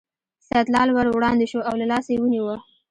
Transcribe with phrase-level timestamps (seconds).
[0.47, 2.47] سیدلال ور وړاندې شو او له لاسه یې ونیو.